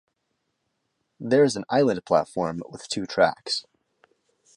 [1.19, 3.67] There is an island platform with two tracks.